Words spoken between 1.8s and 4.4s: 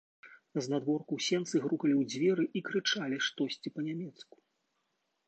ў дзверы і крычалі штосьці па-нямецку.